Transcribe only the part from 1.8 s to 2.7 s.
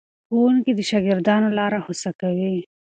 هوسا کوي.